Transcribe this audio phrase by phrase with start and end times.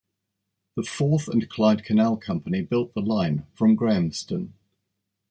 [0.75, 4.53] The Forth and Clyde Canal company built the line, from Grahamston.